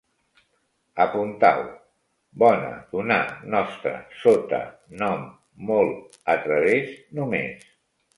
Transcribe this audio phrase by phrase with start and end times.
[1.03, 1.59] Apuntau:
[2.43, 3.91] bona, donar, nostra,
[4.23, 4.61] sota,
[5.03, 5.21] nom,
[5.69, 7.69] molt, a través, només